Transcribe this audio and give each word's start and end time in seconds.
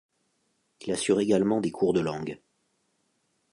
Il 0.81 0.91
assure 0.93 1.19
également 1.19 1.61
des 1.61 1.69
cours 1.69 1.93
de 1.93 1.99
langues. 1.99 2.41